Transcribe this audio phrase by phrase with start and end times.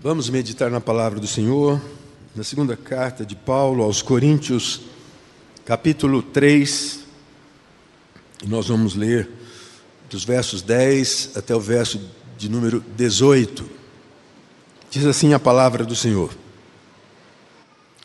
[0.00, 1.82] Vamos meditar na palavra do Senhor,
[2.32, 4.82] na segunda carta de Paulo aos Coríntios,
[5.64, 7.00] capítulo 3,
[8.44, 9.28] e nós vamos ler
[10.08, 12.00] dos versos 10 até o verso
[12.36, 13.68] de número 18.
[14.88, 16.30] Diz assim a palavra do Senhor: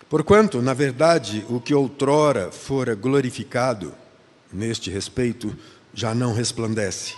[0.10, 3.94] Porquanto, na verdade, o que outrora fora glorificado,
[4.52, 5.56] neste respeito,
[5.94, 7.14] já não resplandece,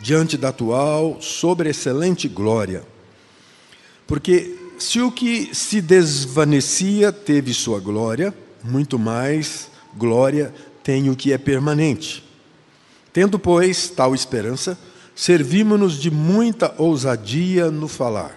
[0.00, 2.86] diante da atual sobreexcelente glória
[4.08, 11.30] porque se o que se desvanecia teve sua glória, muito mais glória tem o que
[11.30, 12.24] é permanente.
[13.12, 14.78] Tendo, pois, tal esperança,
[15.14, 18.34] servimos-nos de muita ousadia no falar.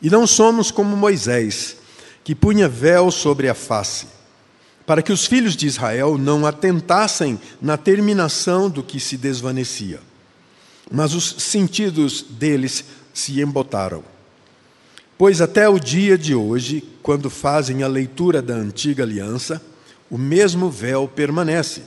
[0.00, 1.76] E não somos como Moisés,
[2.24, 4.06] que punha véu sobre a face,
[4.86, 10.00] para que os filhos de Israel não atentassem na terminação do que se desvanecia.
[10.90, 14.02] Mas os sentidos deles se embotaram
[15.18, 19.60] Pois até o dia de hoje, quando fazem a leitura da antiga aliança,
[20.08, 21.82] o mesmo véu permanece,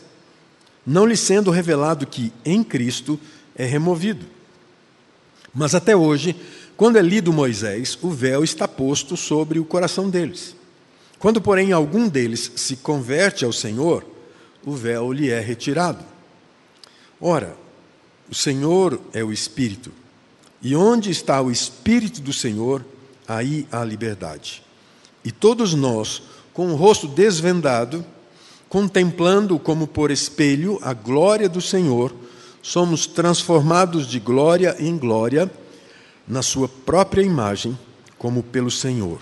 [0.85, 3.17] não lhe sendo revelado que em Cristo
[3.55, 4.25] é removido.
[5.53, 6.35] Mas até hoje,
[6.75, 10.53] quando é lido Moisés, o véu está posto sobre o coração deles.
[11.17, 14.05] Quando, porém, algum deles se converte ao Senhor,
[14.65, 16.03] o véu lhe é retirado.
[17.19, 17.55] Ora,
[18.29, 19.89] o Senhor é o Espírito,
[20.61, 22.83] e onde está o Espírito do Senhor,
[23.35, 24.61] aí há liberdade.
[25.23, 26.21] E todos nós,
[26.53, 28.05] com o rosto desvendado,
[28.67, 32.13] contemplando como por espelho a glória do Senhor,
[32.61, 35.49] somos transformados de glória em glória
[36.27, 37.77] na Sua própria imagem,
[38.17, 39.19] como pelo Senhor,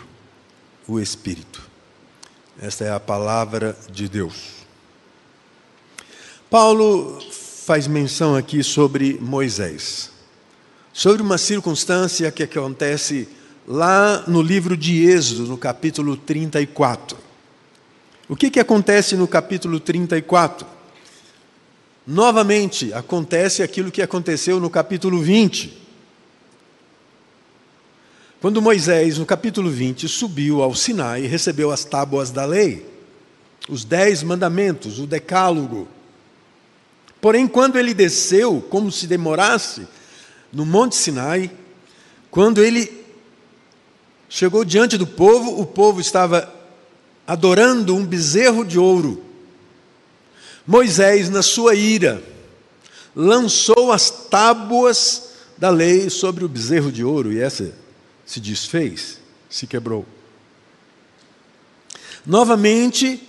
[0.87, 1.61] o Espírito.
[2.61, 4.59] Esta é a palavra de Deus.
[6.49, 10.11] Paulo faz menção aqui sobre Moisés,
[10.91, 13.29] sobre uma circunstância que acontece
[13.69, 17.15] lá no livro de Êxodo, no capítulo 34.
[18.27, 20.65] O que, que acontece no capítulo 34?
[22.05, 25.77] Novamente, acontece aquilo que aconteceu no capítulo 20.
[28.41, 32.83] Quando Moisés, no capítulo 20, subiu ao Sinai e recebeu as tábuas da lei,
[33.69, 35.87] os dez mandamentos, o decálogo.
[37.21, 39.85] Porém, quando ele desceu, como se demorasse,
[40.51, 41.51] no Monte Sinai,
[42.31, 42.98] quando ele
[44.29, 46.53] Chegou diante do povo, o povo estava
[47.25, 49.23] adorando um bezerro de ouro.
[50.65, 52.21] Moisés, na sua ira,
[53.15, 57.73] lançou as tábuas da lei sobre o bezerro de ouro e essa
[58.23, 59.19] se desfez,
[59.49, 60.05] se quebrou.
[62.23, 63.27] Novamente,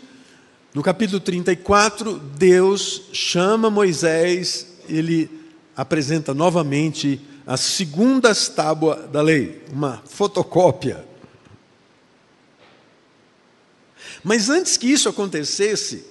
[0.74, 5.30] no capítulo 34, Deus chama Moisés, ele
[5.74, 11.04] apresenta novamente as segundas tábuas da lei, uma fotocópia.
[14.22, 16.04] Mas antes que isso acontecesse,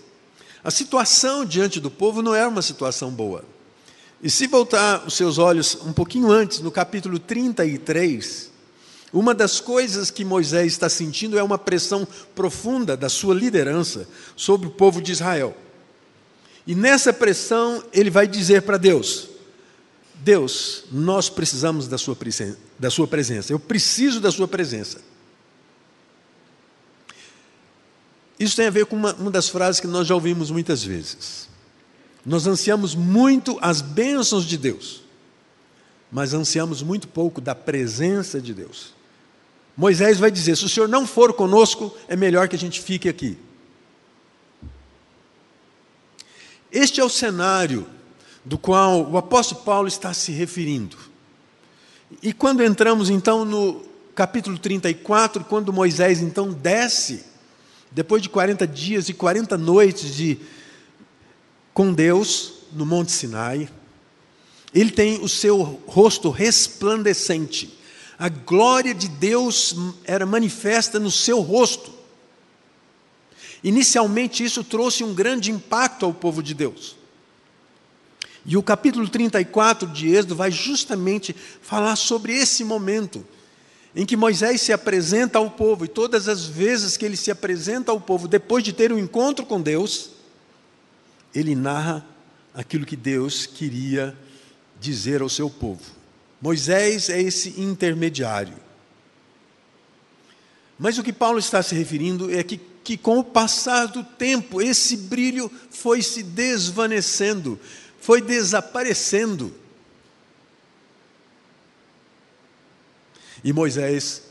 [0.64, 3.44] a situação diante do povo não era uma situação boa.
[4.22, 8.52] E se voltar os seus olhos um pouquinho antes, no capítulo 33,
[9.14, 14.68] uma das coisas que Moisés está sentindo é uma pressão profunda da sua liderança sobre
[14.68, 15.56] o povo de Israel.
[16.68, 19.30] E nessa pressão, ele vai dizer para Deus:
[20.20, 23.54] Deus, nós precisamos da sua, presença, da sua presença.
[23.54, 25.02] Eu preciso da sua presença.
[28.38, 31.48] Isso tem a ver com uma, uma das frases que nós já ouvimos muitas vezes.
[32.26, 35.04] Nós ansiamos muito as bênçãos de Deus,
[36.12, 38.94] mas ansiamos muito pouco da presença de Deus.
[39.76, 43.08] Moisés vai dizer: se o Senhor não for conosco, é melhor que a gente fique
[43.08, 43.38] aqui.
[46.72, 47.88] Este é o cenário
[48.50, 50.98] do qual o apóstolo Paulo está se referindo.
[52.20, 53.84] E quando entramos então no
[54.16, 57.26] capítulo 34, quando Moisés então desce,
[57.92, 60.40] depois de 40 dias e 40 noites de
[61.76, 63.70] com Deus no Monte Sinai,
[64.74, 67.78] ele tem o seu rosto resplandecente.
[68.18, 71.94] A glória de Deus era manifesta no seu rosto.
[73.64, 76.98] Inicialmente, isso trouxe um grande impacto ao povo de Deus.
[78.46, 83.26] E o capítulo 34 de Êxodo vai justamente falar sobre esse momento
[83.96, 87.92] em que Moisés se apresenta ao povo, e todas as vezes que ele se apresenta
[87.92, 90.12] ao povo, depois de ter um encontro com Deus,
[91.34, 92.06] ele narra
[92.54, 94.16] aquilo que Deus queria
[94.80, 95.82] dizer ao seu povo.
[96.42, 98.56] Moisés é esse intermediário.
[100.78, 104.62] Mas o que Paulo está se referindo é que, que, com o passar do tempo,
[104.62, 107.60] esse brilho foi se desvanecendo,
[108.00, 109.54] foi desaparecendo.
[113.44, 114.24] E Moisés,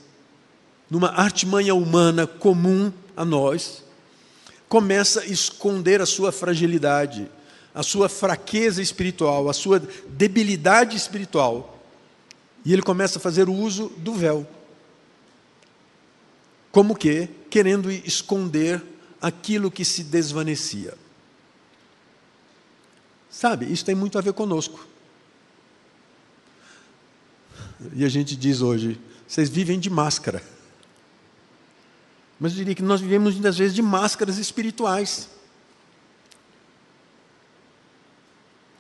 [0.91, 3.85] numa artimanha humana comum a nós,
[4.69, 7.31] começa a esconder a sua fragilidade,
[7.75, 11.79] a sua fraqueza espiritual, a sua debilidade espiritual.
[12.65, 14.47] E ele começa a fazer o uso do véu.
[16.71, 17.29] Como que?
[17.49, 18.83] Querendo esconder
[19.21, 20.95] aquilo que se desvanecia.
[23.31, 24.87] Sabe, isso tem muito a ver conosco.
[27.95, 30.43] E a gente diz hoje, vocês vivem de máscara.
[32.41, 35.29] Mas eu diria que nós vivemos muitas vezes de máscaras espirituais.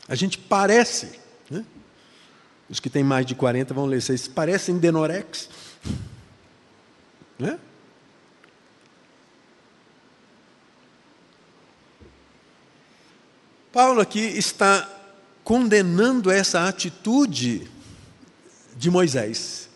[0.08, 1.18] A gente parece,
[1.50, 1.64] né?
[2.68, 5.50] os que têm mais de 40 vão ler, vocês parecem Denorex.
[7.38, 7.58] Né?
[13.72, 14.88] Paulo aqui está
[15.44, 17.68] condenando essa atitude
[18.76, 19.68] de Moisés.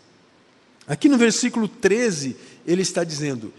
[0.87, 2.35] Aqui no versículo 13,
[2.65, 3.53] ele está dizendo: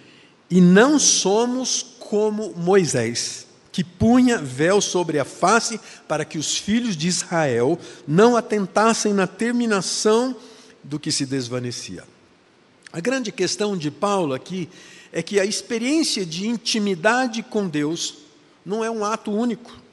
[0.50, 6.96] E não somos como Moisés, que punha véu sobre a face para que os filhos
[6.96, 10.36] de Israel não atentassem na terminação
[10.82, 12.02] do que se desvanecia.
[12.92, 14.68] A grande questão de Paulo aqui
[15.12, 18.16] é que a experiência de intimidade com Deus
[18.66, 19.83] não é um ato único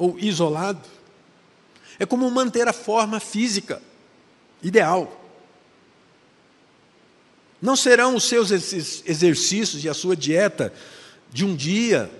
[0.00, 0.88] ou isolado.
[1.98, 3.82] É como manter a forma física
[4.62, 5.20] ideal.
[7.60, 10.72] Não serão os seus exercícios e a sua dieta
[11.30, 12.10] de um dia,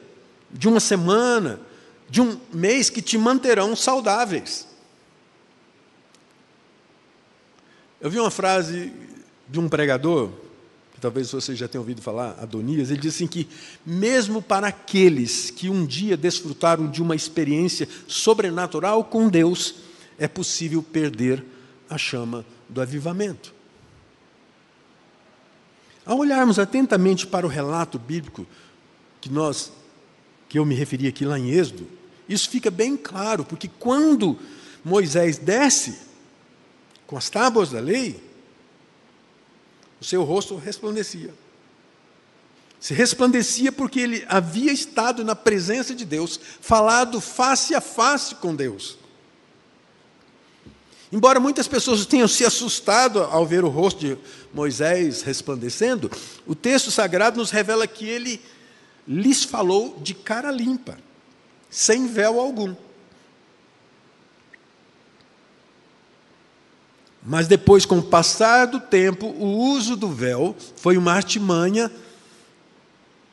[0.51, 1.59] de uma semana,
[2.11, 4.69] de um mês que te manterão saudáveis.
[7.99, 8.93] Eu vi uma frase
[9.49, 10.31] de um pregador,
[11.01, 13.49] talvez você já tenha ouvido falar, Adonias, ele disse assim que,
[13.85, 19.77] mesmo para aqueles que um dia desfrutaram de uma experiência sobrenatural com Deus,
[20.19, 21.45] é possível perder
[21.89, 23.55] a chama do avivamento.
[26.05, 28.47] Ao olharmos atentamente para o relato bíblico
[29.21, 29.73] que nós
[30.49, 31.87] que eu me referi aqui lá em Êxodo,
[32.29, 34.37] isso fica bem claro, porque quando
[34.85, 35.97] Moisés desce
[37.07, 38.21] com as tábuas da lei,
[40.01, 41.35] o seu rosto resplandecia.
[42.81, 48.57] Se resplandecia porque ele havia estado na presença de Deus, falado face a face com
[48.57, 48.99] Deus.
[51.13, 54.19] Embora muitas pessoas tenham se assustado ao ver o rosto de
[54.55, 56.11] Moisés resplandecendo,
[56.47, 58.41] o texto sagrado nos revela que ele
[59.07, 60.97] lhes falou de cara limpa,
[61.69, 62.75] sem véu algum.
[67.23, 71.91] Mas depois, com o passar do tempo, o uso do véu foi uma artimanha,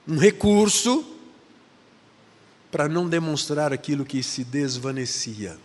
[0.07, 1.06] um recurso
[2.69, 5.57] para não demonstrar aquilo que se desvanecia.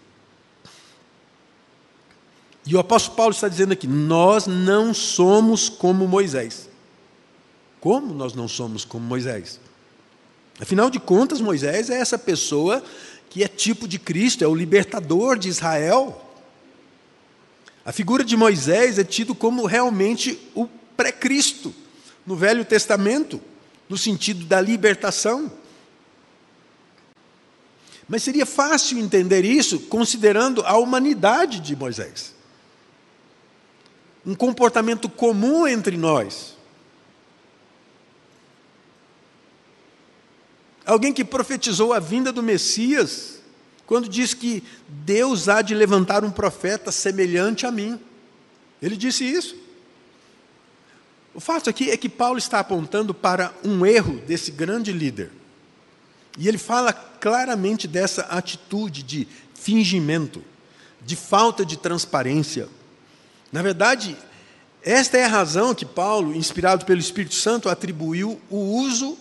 [2.64, 6.68] E o apóstolo Paulo está dizendo aqui: nós não somos como Moisés.
[7.80, 9.58] Como nós não somos como Moisés?
[10.60, 12.82] Afinal de contas, Moisés é essa pessoa
[13.28, 16.31] que é tipo de Cristo, é o libertador de Israel.
[17.84, 21.74] A figura de Moisés é tido como realmente o pré-Cristo
[22.24, 23.40] no Velho Testamento,
[23.88, 25.50] no sentido da libertação.
[28.08, 32.32] Mas seria fácil entender isso considerando a humanidade de Moisés
[34.24, 36.56] um comportamento comum entre nós.
[40.84, 43.40] Alguém que profetizou a vinda do Messias,
[43.86, 47.98] quando diz que Deus há de levantar um profeta semelhante a mim.
[48.80, 49.56] Ele disse isso.
[51.34, 55.30] O fato aqui é que Paulo está apontando para um erro desse grande líder.
[56.38, 60.42] E ele fala claramente dessa atitude de fingimento,
[61.04, 62.68] de falta de transparência,
[63.52, 64.16] na verdade,
[64.82, 69.18] esta é a razão que Paulo, inspirado pelo Espírito Santo, atribuiu o uso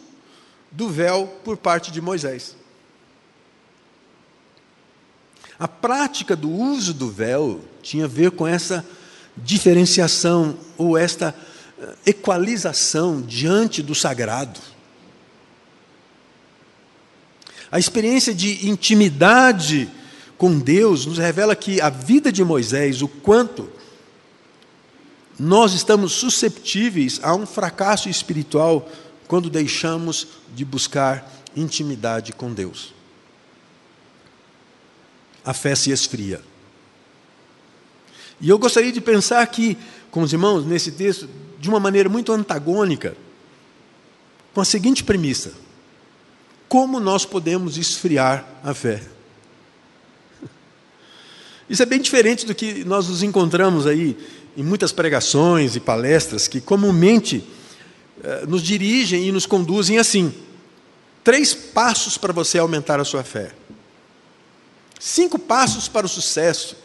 [0.72, 2.56] do véu por parte de Moisés.
[5.62, 8.84] A prática do uso do véu tinha a ver com essa
[9.38, 11.36] diferenciação ou esta
[11.80, 14.60] eh, equalização diante do sagrado.
[17.72, 19.88] A experiência de intimidade
[20.36, 23.70] com Deus nos revela que a vida de Moisés, o quanto
[25.38, 28.90] nós estamos susceptíveis a um fracasso espiritual
[29.28, 33.00] quando deixamos de buscar intimidade com Deus.
[35.44, 36.42] A fé se esfria.
[38.40, 39.78] E eu gostaria de pensar aqui
[40.10, 41.30] com os irmãos nesse texto
[41.60, 43.16] de uma maneira muito antagônica,
[44.54, 45.54] com a seguinte premissa:
[46.68, 49.04] como nós podemos esfriar a fé?
[51.70, 54.18] Isso é bem diferente do que nós nos encontramos aí
[54.58, 57.44] em muitas pregações e palestras que comumente
[58.24, 60.34] eh, nos dirigem e nos conduzem assim:
[61.24, 63.52] três passos para você aumentar a sua fé,
[65.02, 66.78] cinco passos para o sucesso,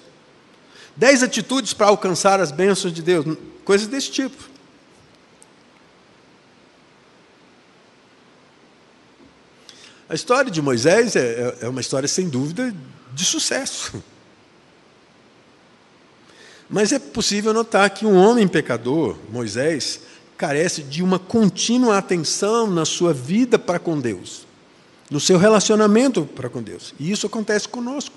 [0.96, 4.56] dez atitudes para alcançar as bênçãos de Deus, coisas desse tipo.
[10.08, 12.74] A história de Moisés é, é, é uma história, sem dúvida,
[13.12, 14.02] de sucesso.
[16.70, 20.00] Mas é possível notar que um homem pecador, Moisés,
[20.38, 24.45] carece de uma contínua atenção na sua vida para com Deus,
[25.10, 26.94] no seu relacionamento para com Deus.
[26.98, 28.14] E isso acontece conosco.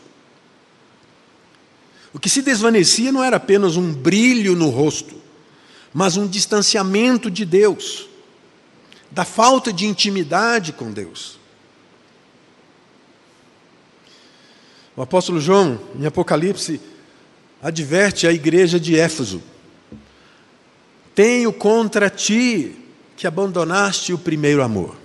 [2.13, 5.15] O que se desvanecia não era apenas um brilho no rosto,
[5.93, 8.07] mas um distanciamento de Deus,
[9.11, 11.37] da falta de intimidade com Deus.
[14.95, 16.81] O apóstolo João, em Apocalipse,
[17.61, 19.41] adverte a igreja de Éfeso:
[21.13, 22.75] Tenho contra ti
[23.15, 24.98] que abandonaste o primeiro amor.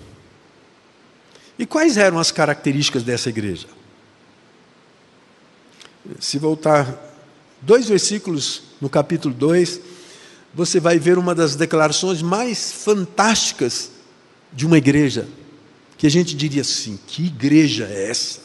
[1.58, 3.66] E quais eram as características dessa igreja?
[6.20, 6.99] Se voltar
[7.61, 9.80] dois versículos no capítulo 2,
[10.52, 13.90] você vai ver uma das declarações mais fantásticas
[14.52, 15.28] de uma igreja,
[15.96, 18.43] que a gente diria assim: que igreja é essa?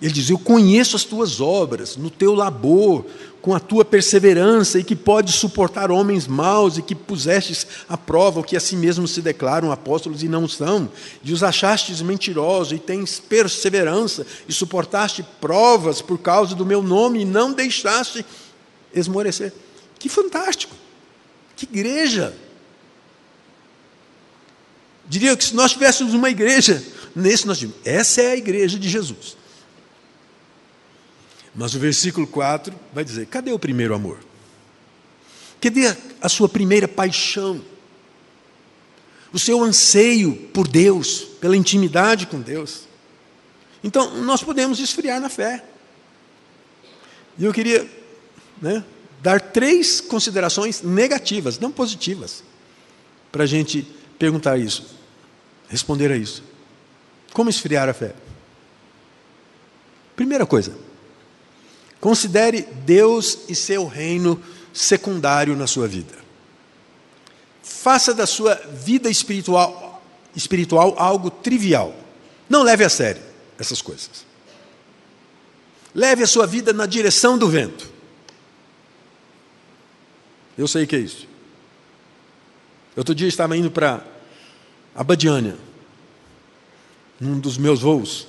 [0.00, 3.04] Ele diz: Eu conheço as tuas obras, no teu labor,
[3.40, 8.40] com a tua perseverança, e que podes suportar homens maus, e que pusestes à prova
[8.40, 10.90] o que a si mesmos se declaram apóstolos e não são,
[11.22, 17.20] e os achastes mentirosos, e tens perseverança, e suportaste provas por causa do meu nome,
[17.20, 18.26] e não deixaste
[18.92, 19.52] esmorecer.
[19.98, 20.74] Que fantástico!
[21.56, 22.36] Que igreja!
[25.08, 26.82] Diria que se nós tivéssemos uma igreja,
[27.14, 29.36] nesse nós diríamos, essa é a igreja de Jesus.
[31.56, 34.18] Mas o versículo 4 vai dizer: cadê o primeiro amor?
[35.60, 37.64] Cadê a sua primeira paixão?
[39.32, 42.82] O seu anseio por Deus, pela intimidade com Deus?
[43.82, 45.64] Então, nós podemos esfriar na fé.
[47.38, 47.88] E eu queria
[48.60, 48.84] né,
[49.22, 52.42] dar três considerações negativas, não positivas,
[53.30, 53.86] para a gente
[54.18, 54.94] perguntar isso,
[55.68, 56.42] responder a isso.
[57.32, 58.14] Como esfriar a fé?
[60.14, 60.74] Primeira coisa,
[62.06, 64.40] Considere Deus e seu reino
[64.72, 66.14] secundário na sua vida.
[67.64, 70.00] Faça da sua vida espiritual,
[70.32, 71.92] espiritual algo trivial.
[72.48, 73.20] Não leve a sério
[73.58, 74.24] essas coisas.
[75.92, 77.90] Leve a sua vida na direção do vento.
[80.56, 81.26] Eu sei o que é isso.
[82.96, 84.06] Outro dia estava indo para
[84.94, 85.58] Abadiânia,
[87.18, 88.28] num dos meus voos.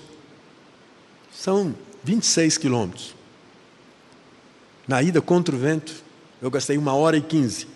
[1.32, 3.17] São 26 quilômetros.
[4.88, 5.94] Na ida contra o vento,
[6.42, 7.68] eu gastei uma hora e quinze.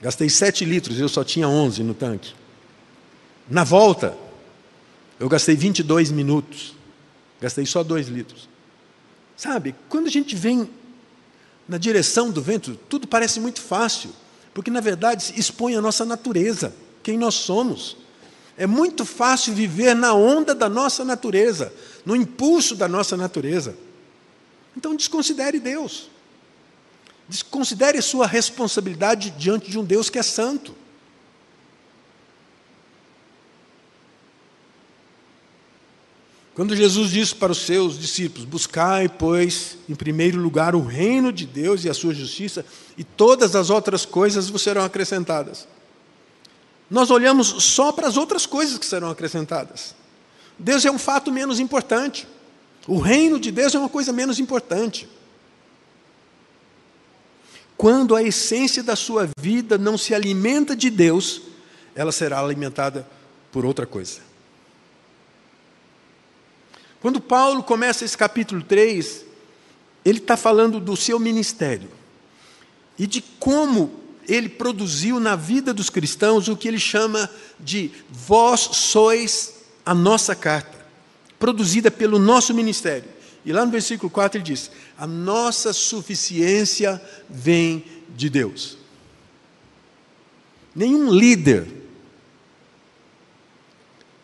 [0.00, 2.32] Gastei sete litros, eu só tinha onze no tanque.
[3.48, 4.16] Na volta,
[5.18, 6.74] eu gastei 22 minutos.
[7.40, 8.48] Gastei só dois litros.
[9.36, 10.68] Sabe, quando a gente vem
[11.68, 14.10] na direção do vento, tudo parece muito fácil,
[14.54, 17.96] porque na verdade expõe a nossa natureza, quem nós somos.
[18.56, 21.72] É muito fácil viver na onda da nossa natureza,
[22.06, 23.76] no impulso da nossa natureza.
[24.76, 26.10] Então desconsidere Deus.
[27.28, 30.74] Desconsidere sua responsabilidade diante de um Deus que é santo.
[36.54, 41.46] Quando Jesus disse para os seus discípulos: Buscai, pois, em primeiro lugar o reino de
[41.46, 42.64] Deus e a sua justiça,
[42.96, 45.66] e todas as outras coisas vos serão acrescentadas.
[46.88, 49.94] Nós olhamos só para as outras coisas que serão acrescentadas.
[50.58, 52.26] Deus é um fato menos importante.
[52.86, 55.08] O reino de Deus é uma coisa menos importante.
[57.76, 61.42] Quando a essência da sua vida não se alimenta de Deus,
[61.94, 63.06] ela será alimentada
[63.50, 64.20] por outra coisa.
[67.00, 69.24] Quando Paulo começa esse capítulo 3,
[70.04, 71.90] ele está falando do seu ministério
[72.98, 77.28] e de como ele produziu na vida dos cristãos o que ele chama
[77.60, 80.85] de vós sois a nossa carta
[81.38, 83.08] produzida pelo nosso ministério.
[83.44, 87.84] E lá no versículo 4 ele diz: A nossa suficiência vem
[88.16, 88.78] de Deus.
[90.74, 91.66] Nenhum líder,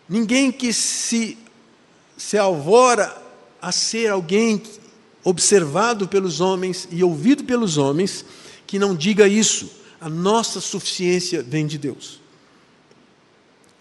[0.09, 1.39] ninguém que se,
[2.17, 3.17] se alvora
[3.61, 4.63] a ser alguém
[5.25, 8.25] observado pelos homens e ouvido pelos homens,
[8.67, 9.71] que não diga isso.
[10.01, 12.22] A nossa suficiência vem de Deus.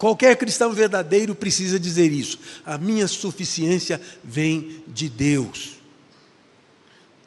[0.02, 2.36] Qualquer cristão verdadeiro precisa dizer isso.
[2.66, 5.74] A minha suficiência vem de Deus.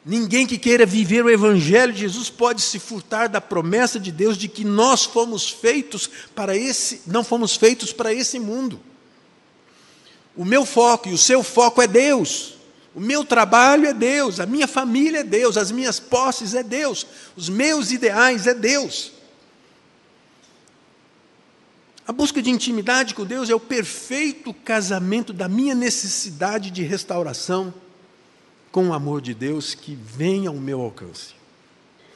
[0.04, 4.36] Ninguém que queira viver o Evangelho de Jesus pode se furtar da promessa de Deus
[4.36, 8.78] de que nós fomos feitos para esse, não fomos feitos para esse mundo.
[10.36, 12.58] O meu foco e o seu foco é Deus.
[12.94, 17.06] O meu trabalho é Deus, a minha família é Deus, as minhas posses é Deus,
[17.34, 19.15] os meus ideais é Deus.
[22.06, 27.74] A busca de intimidade com Deus é o perfeito casamento da minha necessidade de restauração
[28.70, 31.34] com o amor de Deus que vem ao meu alcance.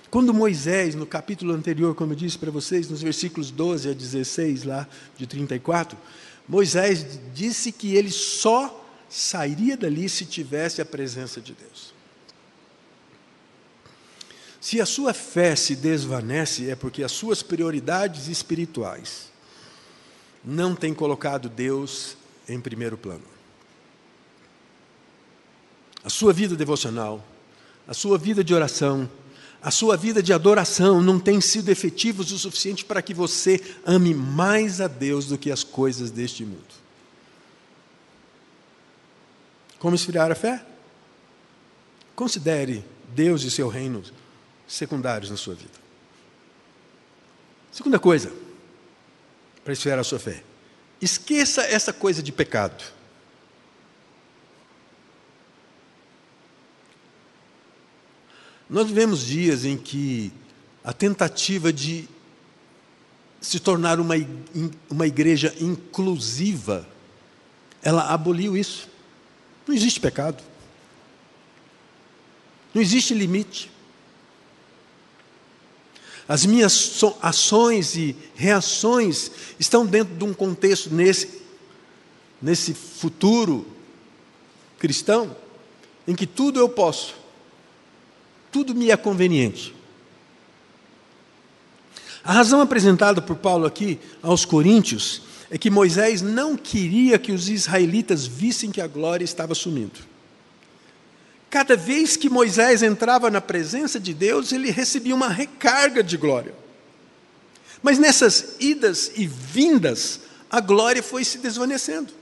[0.09, 4.63] Quando Moisés, no capítulo anterior, como eu disse para vocês, nos versículos 12 a 16,
[4.63, 5.99] lá de 34,
[6.49, 11.93] Moisés disse que ele só sairia dali se tivesse a presença de Deus.
[14.61, 19.30] Se a sua fé se desvanece, é porque as suas prioridades espirituais
[20.45, 22.17] não têm colocado Deus
[22.49, 23.41] em primeiro plano
[26.03, 27.25] a sua vida devocional,
[27.87, 29.09] a sua vida de oração,
[29.63, 34.15] a sua vida de adoração não tem sido efetivos o suficiente para que você ame
[34.15, 36.81] mais a Deus do que as coisas deste mundo.
[39.79, 40.65] Como esfriar a fé?
[42.15, 44.03] Considere Deus e seu reino
[44.67, 45.81] secundários na sua vida.
[47.71, 48.33] Segunda coisa,
[49.65, 50.43] para esfriar a sua fé:
[51.01, 52.85] esqueça essa coisa de pecado.
[58.69, 60.33] Nós vivemos dias em que
[60.85, 62.09] a tentativa de
[63.41, 64.15] se tornar uma,
[64.89, 66.87] uma igreja inclusiva,
[67.83, 68.89] ela aboliu isso.
[69.67, 70.43] Não existe pecado.
[72.73, 73.71] Não existe limite.
[76.31, 81.43] As minhas ações e reações estão dentro de um contexto nesse,
[82.41, 83.67] nesse futuro
[84.79, 85.37] cristão,
[86.07, 87.21] em que tudo eu posso
[88.51, 89.75] tudo me é conveniente.
[92.23, 97.49] A razão apresentada por Paulo aqui aos Coríntios é que Moisés não queria que os
[97.49, 100.10] israelitas vissem que a glória estava sumindo.
[101.51, 106.55] Cada vez que Moisés entrava na presença de Deus, ele recebia uma recarga de glória.
[107.83, 112.13] Mas nessas idas e vindas, a glória foi se desvanecendo.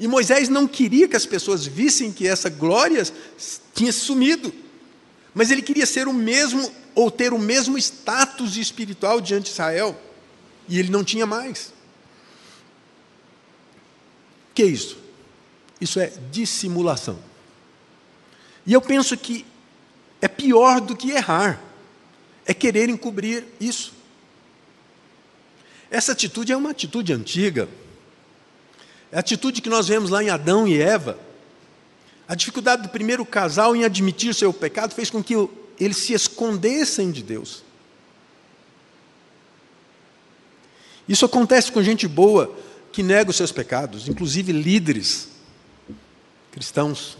[0.00, 3.04] E Moisés não queria que as pessoas vissem que essa glória
[3.74, 4.52] tinha sumido
[5.38, 9.96] mas ele queria ser o mesmo ou ter o mesmo status espiritual diante de Israel,
[10.68, 11.72] e ele não tinha mais.
[14.50, 14.98] O que é isso?
[15.80, 17.20] Isso é dissimulação.
[18.68, 19.44] E eu penso que
[20.22, 21.60] é pior do que errar,
[22.46, 23.92] é querer encobrir isso.
[25.90, 27.68] Essa atitude é uma atitude antiga,
[29.10, 31.18] é a atitude que nós vemos lá em Adão e Eva
[32.28, 35.34] a dificuldade do primeiro casal em admitir seu pecado fez com que
[35.80, 37.64] eles se escondessem de Deus.
[41.08, 42.54] Isso acontece com gente boa
[42.92, 45.28] que nega os seus pecados, inclusive líderes
[46.52, 47.16] cristãos.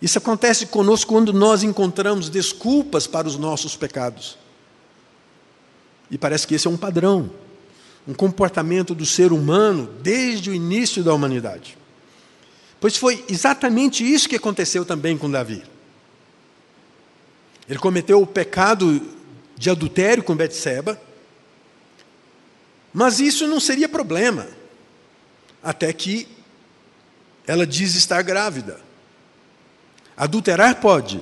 [0.00, 4.36] Isso acontece conosco quando nós encontramos desculpas para os nossos pecados.
[6.10, 7.30] E parece que esse é um padrão,
[8.06, 11.76] um comportamento do ser humano desde o início da humanidade.
[12.78, 15.62] Pois foi exatamente isso que aconteceu também com Davi.
[17.68, 19.02] Ele cometeu o pecado
[19.56, 21.00] de adultério com Betseba,
[22.92, 24.46] mas isso não seria problema,
[25.62, 26.28] até que
[27.46, 28.85] ela diz estar grávida.
[30.16, 31.20] Adulterar pode,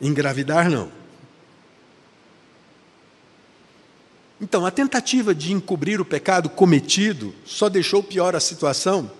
[0.00, 0.90] engravidar não.
[4.40, 9.10] Então, a tentativa de encobrir o pecado cometido só deixou pior a situação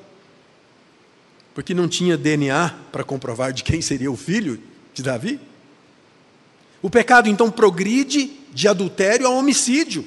[1.57, 5.40] porque não tinha DNA para comprovar de quem seria o filho de Davi.
[6.83, 10.05] O pecado então progride de adultério a homicídio,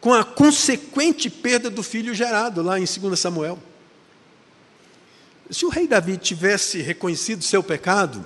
[0.00, 3.56] com a consequente perda do filho gerado, lá em 2 Samuel.
[5.50, 8.24] Se o rei Davi tivesse reconhecido seu pecado,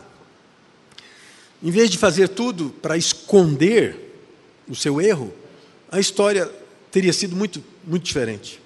[1.63, 4.15] em vez de fazer tudo para esconder
[4.69, 5.33] o seu erro,
[5.91, 6.51] a história
[6.91, 8.61] teria sido muito, muito diferente.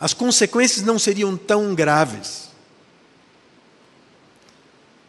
[0.00, 2.48] As consequências não seriam tão graves.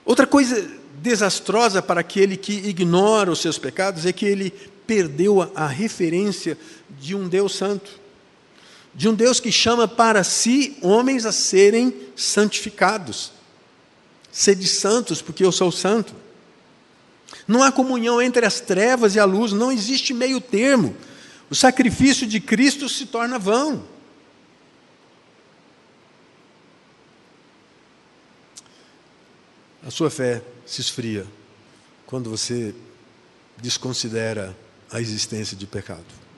[0.06, 4.52] Outra coisa desastrosa para aquele que ignora os seus pecados é que ele
[4.86, 6.58] perdeu a, referência
[7.00, 8.00] de um Deus santo,
[9.00, 13.32] de um Deus que chama para si homens a serem santificados.
[14.30, 16.14] Sede santos, porque eu sou santo.
[17.48, 20.98] Não há comunhão entre as trevas e a luz, não existe meio termo.
[21.50, 23.88] O sacrifício de Cristo se torna vão.
[29.82, 31.26] A sua fé se esfria
[32.06, 32.76] quando você
[33.62, 34.54] desconsidera
[34.92, 36.29] a existência de pecado.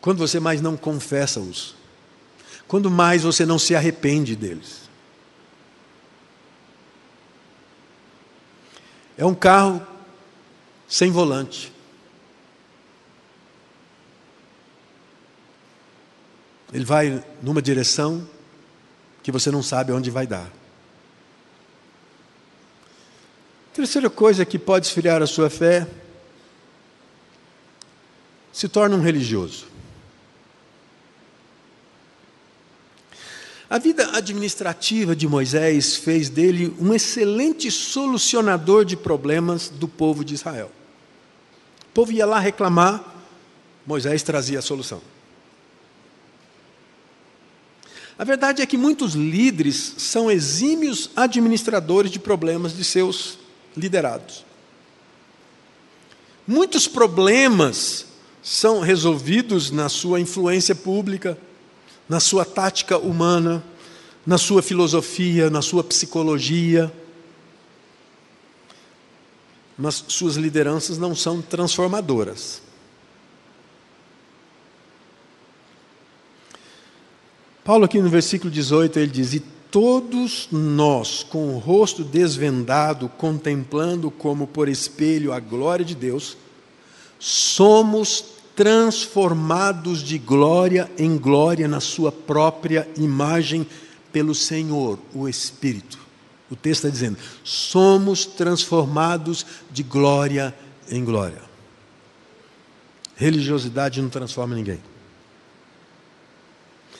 [0.00, 1.74] Quando você mais não confessa-os.
[2.66, 4.88] Quando mais você não se arrepende deles.
[9.16, 9.84] É um carro
[10.86, 11.72] sem volante.
[16.72, 18.28] Ele vai numa direção
[19.22, 20.50] que você não sabe onde vai dar.
[23.72, 25.86] Terceira coisa que pode esfriar a sua fé,
[28.52, 29.66] se torna um religioso.
[33.70, 40.34] A vida administrativa de Moisés fez dele um excelente solucionador de problemas do povo de
[40.34, 40.70] Israel.
[41.90, 43.04] O povo ia lá reclamar,
[43.86, 45.02] Moisés trazia a solução.
[48.18, 53.38] A verdade é que muitos líderes são exímios administradores de problemas de seus
[53.76, 54.44] liderados.
[56.46, 58.06] Muitos problemas
[58.42, 61.38] são resolvidos na sua influência pública,
[62.08, 63.62] na sua tática humana,
[64.26, 66.92] na sua filosofia, na sua psicologia.
[69.76, 72.62] Mas suas lideranças não são transformadoras.
[77.62, 79.40] Paulo, aqui no versículo 18, ele diz: E
[79.70, 86.36] todos nós, com o rosto desvendado, contemplando como por espelho a glória de Deus,
[87.18, 93.64] somos transformados de glória em glória na Sua própria imagem
[94.10, 95.96] pelo Senhor, o Espírito.
[96.50, 100.52] O texto está dizendo: somos transformados de glória
[100.90, 101.40] em glória.
[103.14, 104.80] Religiosidade não transforma ninguém.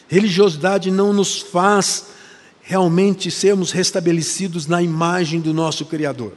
[0.07, 2.07] Religiosidade não nos faz
[2.62, 6.35] realmente sermos restabelecidos na imagem do nosso Criador.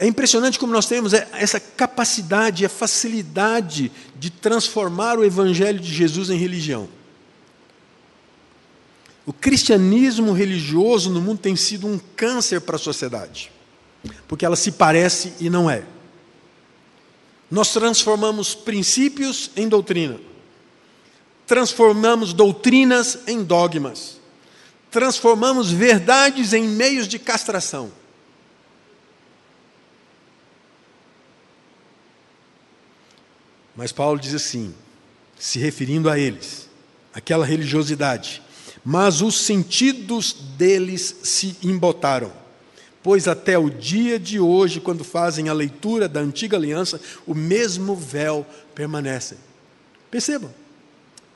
[0.00, 6.28] É impressionante como nós temos essa capacidade, a facilidade de transformar o Evangelho de Jesus
[6.28, 6.88] em religião.
[9.24, 13.52] O cristianismo religioso no mundo tem sido um câncer para a sociedade,
[14.26, 15.84] porque ela se parece e não é.
[17.48, 20.18] Nós transformamos princípios em doutrina
[21.50, 24.20] transformamos doutrinas em dogmas,
[24.88, 27.90] transformamos verdades em meios de castração.
[33.76, 34.74] Mas Paulo diz assim,
[35.38, 36.68] se referindo a eles,
[37.14, 38.42] aquela religiosidade,
[38.84, 42.32] mas os sentidos deles se embotaram,
[43.02, 47.94] pois até o dia de hoje, quando fazem a leitura da antiga aliança, o mesmo
[47.94, 49.36] véu permanece.
[50.10, 50.52] Percebam,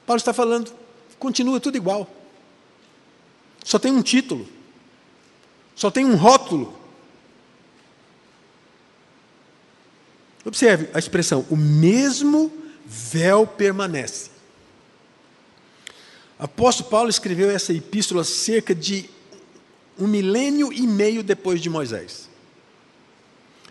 [0.07, 0.73] Paulo está falando,
[1.19, 2.11] continua tudo igual.
[3.65, 4.47] Só tem um título,
[5.75, 6.84] só tem um rótulo.
[10.45, 12.53] Observe a expressão: o mesmo
[12.87, 14.31] véu permanece.
[16.39, 19.09] Apóstolo Paulo escreveu essa epístola cerca de
[19.99, 22.29] um milênio e meio depois de Moisés.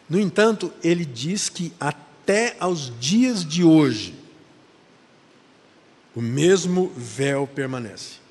[0.09, 4.15] No entanto, ele diz que até aos dias de hoje,
[6.15, 8.23] o mesmo véu permanece.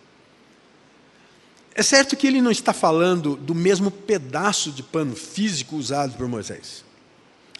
[1.75, 6.29] É certo que ele não está falando do mesmo pedaço de pano físico usado por
[6.29, 6.85] Moisés.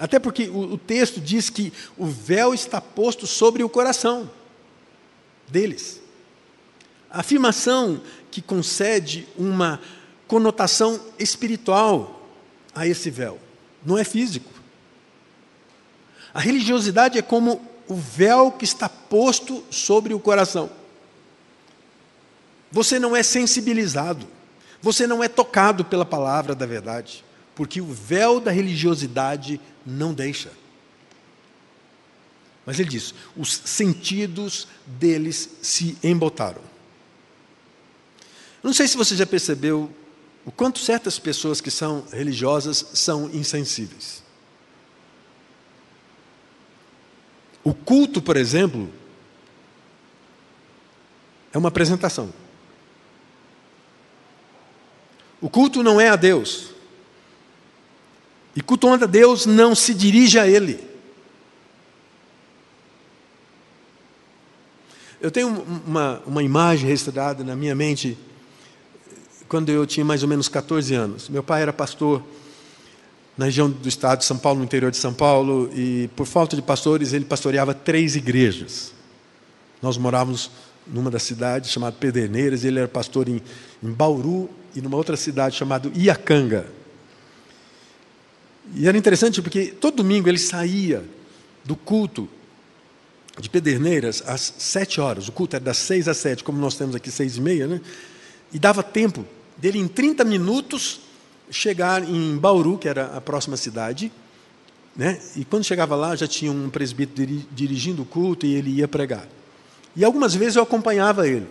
[0.03, 4.29] Até porque o, o texto diz que o véu está posto sobre o coração
[5.47, 6.03] deles.
[7.09, 9.81] A afirmação que concede uma
[10.27, 12.29] conotação espiritual
[12.75, 13.39] a esse véu,
[13.87, 14.51] não é físico.
[16.35, 20.69] A religiosidade é como o véu que está posto sobre o coração.
[22.73, 24.27] Você não é sensibilizado,
[24.81, 30.53] você não é tocado pela palavra da verdade, porque o véu da religiosidade não deixa.
[32.65, 36.63] Mas ele diz: os sentidos deles se embotaram.
[38.63, 39.91] Não sei se você já percebeu
[40.45, 44.23] o quanto certas pessoas que são religiosas são insensíveis.
[47.65, 48.93] O culto, por exemplo,
[51.53, 52.33] é uma apresentação.
[55.41, 56.72] O culto não é a Deus.
[58.55, 60.79] E cultuando a Deus não se dirige a Ele.
[65.21, 65.49] Eu tenho
[65.87, 68.19] uma, uma imagem registrada na minha mente
[69.49, 71.29] quando eu tinha mais ou menos 14 anos.
[71.29, 72.23] Meu pai era pastor
[73.37, 76.57] na região do estado de São Paulo, no interior de São Paulo, e por falta
[76.57, 78.93] de pastores, ele pastoreava três igrejas.
[79.81, 80.51] Nós morávamos
[80.87, 83.41] numa das cidades chamada Pederneiras, ele era pastor em,
[83.83, 86.67] em Bauru e numa outra cidade chamada Iacanga.
[88.75, 91.05] E era interessante porque todo domingo ele saía
[91.65, 92.29] do culto
[93.39, 95.29] de Pederneiras às sete horas.
[95.29, 97.81] O culto era das seis às sete, como nós temos aqui seis e meia, né?
[98.53, 99.25] E dava tempo
[99.57, 101.01] dele, em 30 minutos,
[101.51, 104.13] chegar em Bauru, que era a próxima cidade,
[104.97, 105.21] né?
[105.37, 109.27] E quando chegava lá, já tinha um presbítero dirigindo o culto e ele ia pregar.
[109.97, 111.47] E algumas vezes eu acompanhava ele.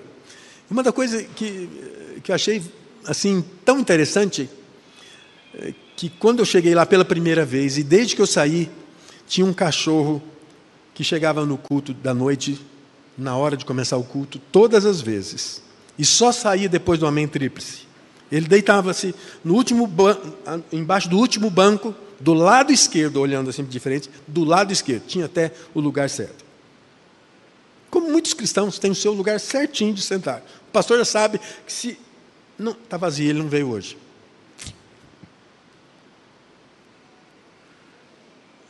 [0.69, 1.69] Uma da coisa que,
[2.23, 2.61] que eu achei
[3.05, 4.49] assim tão interessante
[5.55, 8.71] é que quando eu cheguei lá pela primeira vez e desde que eu saí,
[9.27, 10.19] tinha um cachorro
[10.95, 12.59] que chegava no culto da noite,
[13.15, 15.61] na hora de começar o culto, todas as vezes.
[15.99, 17.83] E só saía depois do Amém Tríplice.
[18.31, 19.87] Ele deitava-se no último
[20.71, 25.03] embaixo do último banco, do lado esquerdo, olhando assim diferente, do lado esquerdo.
[25.05, 26.43] Tinha até o lugar certo.
[27.91, 30.39] Como muitos cristãos têm o seu lugar certinho de sentar.
[30.67, 31.95] O pastor já sabe que se
[32.57, 33.95] não está vazio, ele não veio hoje.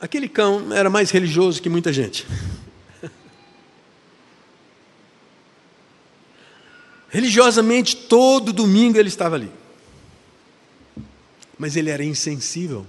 [0.01, 2.25] Aquele cão era mais religioso que muita gente.
[7.07, 9.51] Religiosamente, todo domingo ele estava ali.
[11.55, 12.83] Mas ele era insensível.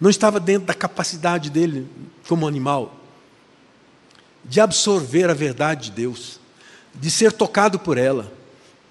[0.00, 1.88] Não estava dentro da capacidade dele,
[2.28, 3.00] como animal,
[4.44, 6.38] de absorver a verdade de Deus,
[6.94, 8.32] de ser tocado por ela,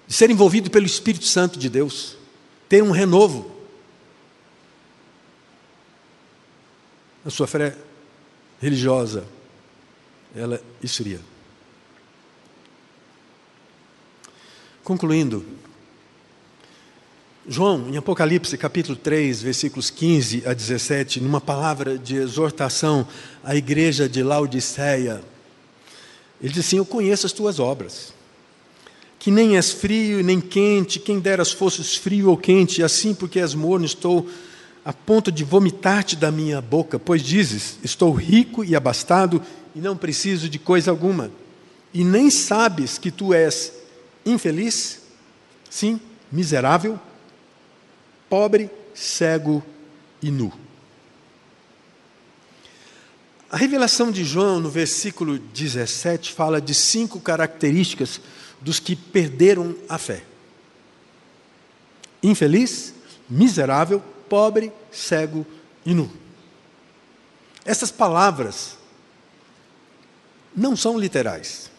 [0.06, 2.18] de ser envolvido pelo Espírito Santo de Deus,
[2.68, 3.53] ter um renovo.
[7.24, 7.74] A sua fé
[8.60, 9.24] religiosa,
[10.36, 11.20] ela esfria.
[14.82, 15.44] Concluindo,
[17.46, 23.06] João, em Apocalipse capítulo 3, versículos 15 a 17, numa palavra de exortação
[23.42, 25.22] à igreja de Laodiceia,
[26.42, 28.14] ele diz assim: Eu conheço as tuas obras,
[29.18, 33.54] que nem és frio nem quente, quem deras fosses frio ou quente, assim porque és
[33.54, 34.28] morno, estou
[34.84, 39.40] a ponto de vomitar-te da minha boca, pois dizes: Estou rico e abastado
[39.74, 41.30] e não preciso de coisa alguma,
[41.92, 43.72] e nem sabes que tu és
[44.26, 45.00] infeliz,
[45.70, 46.98] sim, miserável,
[48.28, 49.64] pobre, cego
[50.22, 50.52] e nu.
[53.50, 58.20] A revelação de João, no versículo 17, fala de cinco características
[58.60, 60.24] dos que perderam a fé:
[62.22, 62.92] infeliz,
[63.30, 64.02] miserável,
[64.34, 65.46] pobre, cego
[65.86, 66.10] e nu.
[67.64, 68.76] Essas palavras
[70.56, 71.70] não são literais.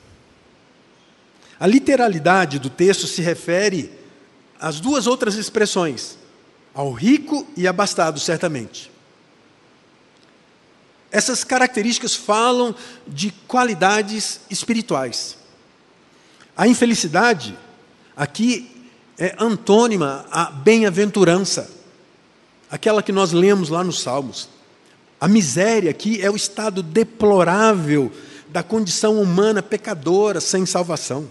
[1.59, 3.91] A literalidade do texto se refere
[4.57, 6.17] às duas outras expressões,
[6.73, 8.89] ao rico e abastado, certamente.
[11.11, 12.73] Essas características falam
[13.05, 15.37] de qualidades espirituais.
[16.55, 17.57] A infelicidade,
[18.15, 18.71] aqui,
[19.17, 21.74] é antônima à bem-aventurança,
[22.75, 24.49] aquela que nós lemos lá nos Salmos.
[25.19, 28.11] A miséria aqui é o estado deplorável
[28.49, 31.29] da condição humana pecadora, sem salvação.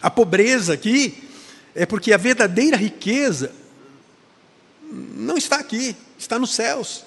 [0.00, 1.28] A pobreza aqui
[1.74, 3.52] é porque a verdadeira riqueza
[4.90, 7.04] não está aqui, está nos céus.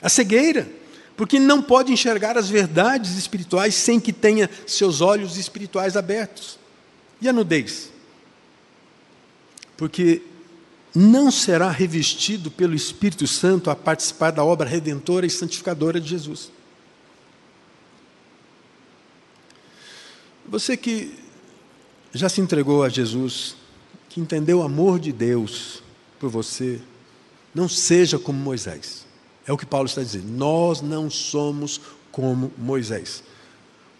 [0.00, 0.68] A cegueira,
[1.16, 6.60] porque não pode enxergar as verdades espirituais sem que tenha seus olhos espirituais abertos.
[7.20, 7.90] E a nudez?
[9.76, 10.22] Porque
[10.98, 16.50] não será revestido pelo Espírito Santo a participar da obra redentora e santificadora de Jesus.
[20.48, 21.12] Você que
[22.14, 23.56] já se entregou a Jesus,
[24.08, 25.82] que entendeu o amor de Deus
[26.18, 26.80] por você,
[27.54, 29.06] não seja como Moisés.
[29.46, 30.28] É o que Paulo está dizendo.
[30.28, 31.78] Nós não somos
[32.10, 33.22] como Moisés,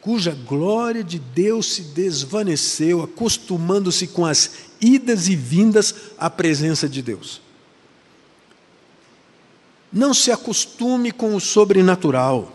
[0.06, 7.02] cuja glória de Deus se desvaneceu, acostumando-se com as idas e vindas à presença de
[7.02, 7.42] Deus.
[9.92, 12.52] Não se acostume com o sobrenatural.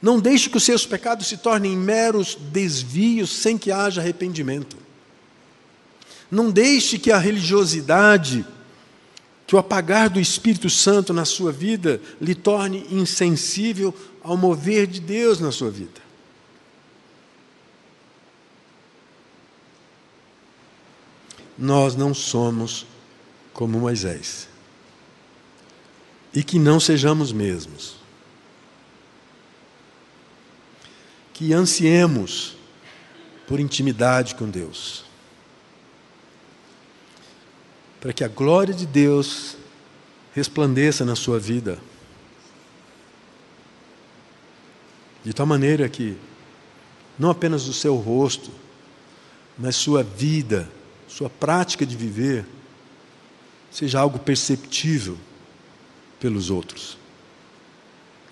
[0.00, 4.78] Não deixe que os seus pecados se tornem meros desvios sem que haja arrependimento.
[6.30, 8.46] Não deixe que a religiosidade,
[9.46, 15.00] que o apagar do Espírito Santo na sua vida lhe torne insensível ao mover de
[15.00, 16.08] Deus na sua vida.
[21.60, 22.86] Nós não somos
[23.52, 24.48] como Moisés.
[26.34, 28.00] E que não sejamos mesmos.
[31.40, 32.54] que ansiemos
[33.48, 35.06] por intimidade com Deus.
[37.98, 39.56] Para que a glória de Deus
[40.34, 41.78] resplandeça na sua vida.
[45.24, 46.14] De tal maneira que
[47.18, 48.50] não apenas o seu rosto,
[49.58, 50.70] mas sua vida,
[51.10, 52.46] sua prática de viver,
[53.70, 55.18] seja algo perceptível
[56.20, 56.96] pelos outros,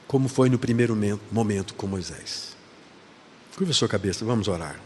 [0.07, 0.97] como foi no primeiro
[1.31, 2.57] momento com Moisés.
[3.57, 4.81] Curva sua cabeça, vamos orar.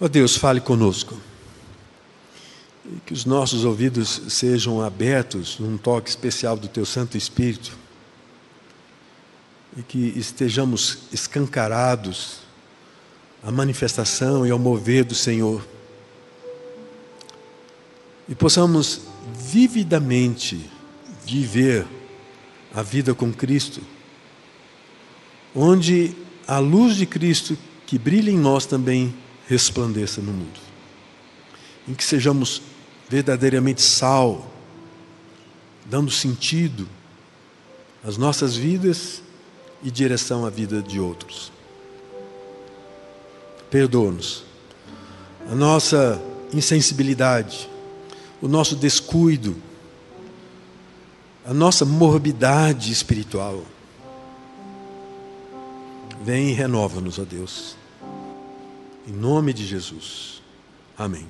[0.00, 1.20] Ó oh Deus, fale conosco.
[2.84, 7.76] E que os nossos ouvidos sejam abertos num toque especial do Teu Santo Espírito.
[9.76, 12.45] E que estejamos escancarados
[13.42, 15.66] à manifestação e ao mover do Senhor.
[18.28, 19.02] E possamos
[19.34, 20.68] vividamente
[21.24, 21.86] viver
[22.74, 23.80] a vida com Cristo,
[25.54, 26.14] onde
[26.46, 29.14] a luz de Cristo que brilha em nós também
[29.48, 30.60] resplandeça no mundo.
[31.88, 32.60] Em que sejamos
[33.08, 34.50] verdadeiramente sal,
[35.84, 36.88] dando sentido
[38.04, 39.22] às nossas vidas
[39.82, 41.52] e direção à vida de outros.
[43.70, 44.44] Perdoa-nos
[45.50, 46.20] a nossa
[46.52, 47.68] insensibilidade,
[48.40, 49.56] o nosso descuido,
[51.44, 53.62] a nossa morbidade espiritual.
[56.22, 57.76] Vem e renova-nos, ó Deus.
[59.06, 60.42] Em nome de Jesus.
[60.98, 61.26] Amém.